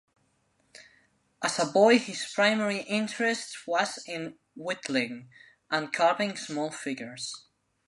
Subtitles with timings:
[1.43, 5.29] As a boy his primary interest was in whittling,
[5.69, 7.45] and carving small figures.